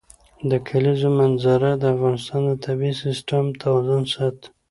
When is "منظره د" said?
1.19-1.83